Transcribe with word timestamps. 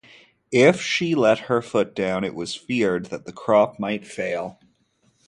If 0.55 0.81
she 0.81 1.13
let 1.13 1.41
her 1.41 1.61
foot 1.61 1.93
down, 1.93 2.23
it 2.23 2.33
was 2.33 2.55
feared 2.55 3.05
that 3.11 3.25
the 3.25 3.31
crop 3.31 3.77
might 3.77 4.07
fail. 4.07 4.59